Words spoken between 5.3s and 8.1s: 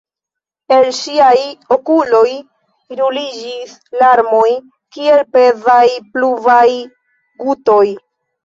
pezaj pluvaj gutoj.